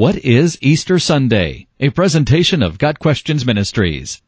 What 0.00 0.24
is 0.24 0.56
Easter 0.62 0.98
Sunday? 0.98 1.66
A 1.78 1.90
presentation 1.90 2.62
of 2.62 2.78
Got 2.78 2.98
Questions 2.98 3.44
Ministries. 3.44 4.22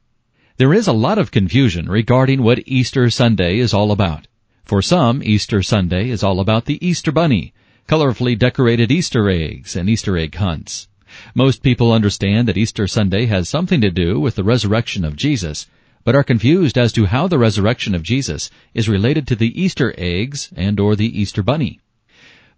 There 0.59 0.75
is 0.75 0.87
a 0.87 0.93
lot 0.93 1.17
of 1.17 1.31
confusion 1.31 1.89
regarding 1.89 2.43
what 2.43 2.63
Easter 2.67 3.09
Sunday 3.09 3.57
is 3.57 3.73
all 3.73 3.91
about. 3.91 4.27
For 4.67 4.83
some, 4.83 5.23
Easter 5.23 5.63
Sunday 5.63 6.11
is 6.11 6.23
all 6.23 6.41
about 6.41 6.67
the 6.67 6.77
Easter 6.87 7.11
Bunny, 7.11 7.55
colorfully 7.89 8.39
decorated 8.39 8.93
Easter 8.93 9.31
eggs, 9.31 9.75
and 9.75 9.89
Easter 9.89 10.19
egg 10.19 10.35
hunts. 10.35 10.89
Most 11.35 11.63
people 11.63 11.91
understand 11.91 12.47
that 12.49 12.59
Easter 12.59 12.87
Sunday 12.87 13.25
has 13.25 13.49
something 13.49 13.81
to 13.81 13.91
do 13.91 14.21
with 14.21 14.35
the 14.35 14.45
resurrection 14.45 15.07
of 15.07 15.17
Jesus, 15.17 15.69
but 16.05 16.15
are 16.15 16.23
confused 16.23 16.77
as 16.77 16.93
to 16.93 17.07
how 17.07 17.29
the 17.29 17.39
resurrection 17.39 17.95
of 17.95 18.03
Jesus 18.03 18.51
is 18.75 18.91
related 18.91 19.27
to 19.29 19.37
the 19.37 19.59
Easter 19.59 19.95
eggs 19.97 20.53
and 20.55 20.79
or 20.79 20.97
the 20.97 21.19
Easter 21.19 21.43
Bunny. 21.43 21.81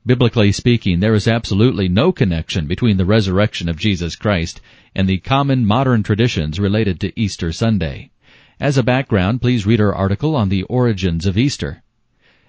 Biblically 0.06 0.52
speaking, 0.52 1.00
there 1.00 1.14
is 1.14 1.26
absolutely 1.26 1.88
no 1.88 2.12
connection 2.12 2.66
between 2.66 2.98
the 2.98 3.06
resurrection 3.06 3.70
of 3.70 3.78
Jesus 3.78 4.16
Christ 4.16 4.60
and 4.94 5.08
the 5.08 5.16
common 5.16 5.64
modern 5.64 6.02
traditions 6.02 6.60
related 6.60 7.00
to 7.00 7.18
Easter 7.18 7.52
Sunday. 7.52 8.10
As 8.60 8.76
a 8.76 8.82
background, 8.82 9.40
please 9.40 9.64
read 9.64 9.80
our 9.80 9.94
article 9.94 10.36
on 10.36 10.50
the 10.50 10.64
origins 10.64 11.24
of 11.24 11.38
Easter. 11.38 11.82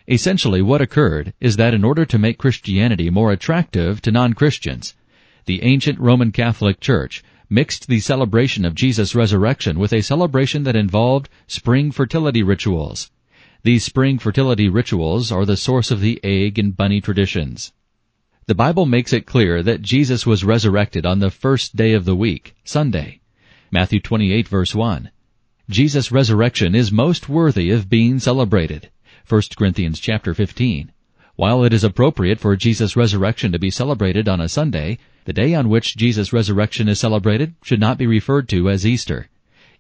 Essentially 0.05 0.61
what 0.61 0.81
occurred 0.81 1.33
is 1.39 1.55
that 1.55 1.73
in 1.73 1.85
order 1.85 2.03
to 2.03 2.19
make 2.19 2.37
Christianity 2.37 3.09
more 3.09 3.31
attractive 3.31 4.01
to 4.01 4.11
non-Christians, 4.11 4.93
the 5.45 5.63
ancient 5.63 5.97
Roman 5.97 6.33
Catholic 6.33 6.81
Church 6.81 7.23
mixed 7.49 7.87
the 7.87 8.01
celebration 8.01 8.65
of 8.65 8.75
Jesus' 8.75 9.15
resurrection 9.15 9.79
with 9.79 9.93
a 9.93 10.01
celebration 10.01 10.63
that 10.63 10.75
involved 10.75 11.29
spring 11.47 11.89
fertility 11.91 12.43
rituals. 12.43 13.11
These 13.65 13.83
spring 13.83 14.19
fertility 14.19 14.69
rituals 14.69 15.31
are 15.31 15.43
the 15.43 15.57
source 15.57 15.89
of 15.89 15.99
the 15.99 16.19
egg 16.23 16.59
and 16.59 16.77
bunny 16.77 17.01
traditions. 17.01 17.73
The 18.45 18.53
Bible 18.53 18.85
makes 18.85 19.11
it 19.11 19.25
clear 19.25 19.63
that 19.63 19.81
Jesus 19.81 20.23
was 20.23 20.43
resurrected 20.43 21.03
on 21.03 21.17
the 21.17 21.31
first 21.31 21.75
day 21.75 21.93
of 21.93 22.05
the 22.05 22.15
week, 22.15 22.53
Sunday. 22.63 23.21
Matthew 23.71 23.99
28 23.99 24.47
verse 24.47 24.75
1. 24.75 25.09
Jesus' 25.67 26.11
resurrection 26.11 26.75
is 26.75 26.91
most 26.91 27.27
worthy 27.27 27.71
of 27.71 27.89
being 27.89 28.19
celebrated. 28.19 28.91
1 29.27 29.41
Corinthians 29.57 29.99
chapter 29.99 30.35
15. 30.35 30.91
While 31.35 31.63
it 31.63 31.73
is 31.73 31.83
appropriate 31.83 32.39
for 32.39 32.55
Jesus' 32.55 32.95
resurrection 32.95 33.51
to 33.51 33.57
be 33.57 33.71
celebrated 33.71 34.29
on 34.29 34.41
a 34.41 34.47
Sunday, 34.47 34.99
the 35.23 35.33
day 35.33 35.55
on 35.55 35.69
which 35.69 35.97
Jesus' 35.97 36.31
resurrection 36.31 36.87
is 36.87 36.99
celebrated 36.99 37.55
should 37.63 37.79
not 37.79 37.97
be 37.97 38.05
referred 38.05 38.47
to 38.49 38.69
as 38.69 38.85
Easter. 38.85 39.27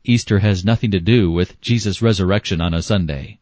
Easter 0.03 0.39
has 0.39 0.65
nothing 0.65 0.89
to 0.89 0.99
do 0.99 1.29
with 1.29 1.61
Jesus' 1.61 2.01
resurrection 2.01 2.61
on 2.61 2.73
a 2.73 2.81
Sunday. 2.81 3.37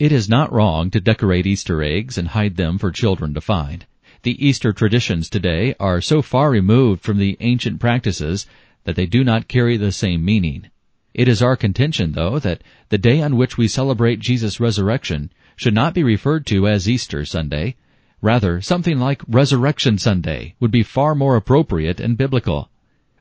It 0.00 0.12
is 0.12 0.30
not 0.30 0.50
wrong 0.50 0.88
to 0.92 0.98
decorate 0.98 1.46
Easter 1.46 1.82
eggs 1.82 2.16
and 2.16 2.28
hide 2.28 2.56
them 2.56 2.78
for 2.78 2.90
children 2.90 3.34
to 3.34 3.40
find. 3.42 3.84
The 4.22 4.42
Easter 4.42 4.72
traditions 4.72 5.28
today 5.28 5.74
are 5.78 6.00
so 6.00 6.22
far 6.22 6.48
removed 6.48 7.02
from 7.02 7.18
the 7.18 7.36
ancient 7.40 7.80
practices 7.80 8.46
that 8.84 8.96
they 8.96 9.04
do 9.04 9.22
not 9.22 9.46
carry 9.46 9.76
the 9.76 9.92
same 9.92 10.24
meaning. 10.24 10.70
It 11.12 11.28
is 11.28 11.42
our 11.42 11.54
contention, 11.54 12.12
though, 12.12 12.38
that 12.38 12.62
the 12.88 12.96
day 12.96 13.20
on 13.20 13.36
which 13.36 13.58
we 13.58 13.68
celebrate 13.68 14.20
Jesus' 14.20 14.58
resurrection 14.58 15.30
should 15.54 15.74
not 15.74 15.92
be 15.92 16.02
referred 16.02 16.46
to 16.46 16.66
as 16.66 16.88
Easter 16.88 17.26
Sunday. 17.26 17.76
Rather, 18.22 18.62
something 18.62 18.98
like 18.98 19.20
Resurrection 19.28 19.98
Sunday 19.98 20.54
would 20.60 20.70
be 20.70 20.82
far 20.82 21.14
more 21.14 21.36
appropriate 21.36 22.00
and 22.00 22.16
biblical. 22.16 22.69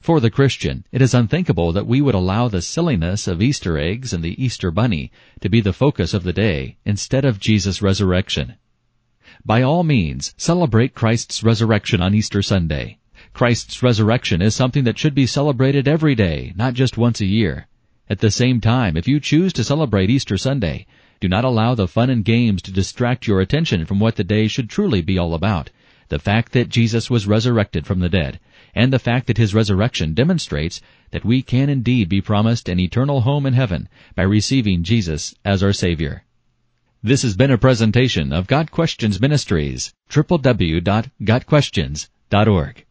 For 0.02 0.22
the 0.22 0.30
Christian, 0.30 0.86
it 0.92 1.02
is 1.02 1.14
unthinkable 1.14 1.73
that 1.73 1.86
we 1.86 2.00
would 2.02 2.16
allow 2.16 2.47
the 2.47 2.61
silliness 2.61 3.28
of 3.28 3.42
Easter 3.42 3.78
eggs 3.78 4.14
and 4.14 4.23
the 4.23 4.42
Easter 4.42 4.72
bunny 4.72 5.11
to 5.42 5.50
be 5.50 5.59
the 5.59 5.73
focus 5.73 6.14
of 6.14 6.23
the 6.23 6.31
day 6.31 6.78
instead 6.86 7.25
of 7.25 7.39
Jesus' 7.39 7.81
resurrection. 7.81 8.55
By 9.45 9.61
all 9.61 9.83
means, 9.83 10.33
celebrate 10.38 10.95
Christ's 10.95 11.44
resurrection 11.44 12.02
on 12.02 12.16
Easter 12.16 12.42
Sunday. 12.42 12.97
Christ's 13.33 13.83
resurrection 13.83 14.42
is 14.42 14.55
something 14.55 14.86
that 14.86 14.97
should 14.97 15.14
be 15.14 15.25
celebrated 15.25 15.88
every 15.88 16.16
day, 16.16 16.53
not 16.55 16.73
just 16.73 16.97
once 16.97 17.20
a 17.20 17.25
year. 17.25 17.67
At 18.09 18.20
the 18.20 18.31
same 18.31 18.61
time, 18.61 18.95
if 18.95 19.08
you 19.08 19.20
choose 19.20 19.53
to 19.53 19.64
celebrate 19.64 20.09
Easter 20.09 20.38
Sunday, 20.38 20.88
do 21.20 21.27
not 21.27 21.43
allow 21.43 21.76
the 21.76 21.88
fun 21.88 22.09
and 22.09 22.23
games 22.23 22.61
to 22.64 22.71
distract 22.71 23.27
your 23.27 23.42
attention 23.42 23.86
from 23.86 23.99
what 23.99 24.15
the 24.15 24.23
day 24.23 24.48
should 24.48 24.70
truly 24.70 25.02
be 25.02 25.17
all 25.17 25.33
about. 25.33 25.70
The 26.09 26.20
fact 26.20 26.52
that 26.52 26.70
Jesus 26.70 27.09
was 27.09 27.27
resurrected 27.27 27.87
from 27.87 27.99
the 27.99 28.09
dead 28.09 28.39
and 28.75 28.92
the 28.92 28.99
fact 28.99 29.27
that 29.27 29.37
his 29.37 29.53
resurrection 29.53 30.14
demonstrates 30.14 30.81
that 31.11 31.23
we 31.25 31.42
can 31.42 31.70
indeed 31.70 32.09
be 32.09 32.21
promised 32.21 32.70
an 32.70 32.80
eternal 32.80 33.21
home 33.21 33.45
in 33.45 33.53
heaven 33.53 33.87
by 34.15 34.23
receiving 34.23 34.83
Jesus 34.83 35.36
as 35.45 35.64
our 35.64 35.73
Savior. 35.73 36.23
This 37.02 37.21
has 37.21 37.37
been 37.37 37.52
a 37.52 37.58
presentation 37.58 38.33
of 38.33 38.47
Got 38.47 38.71
Questions 38.71 39.21
Ministries, 39.21 39.93
www.gotquestions.org. 40.09 42.86